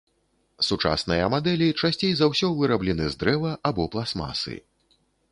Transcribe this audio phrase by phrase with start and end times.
[0.67, 4.57] Сучасныя мадэлі часцей за ўсё выраблены з дрэва або пластмасы.